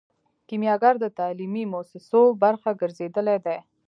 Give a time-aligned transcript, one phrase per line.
[0.47, 3.57] کیمیاګر د تعلیمي موسسو برخه ګرځیدلی دی.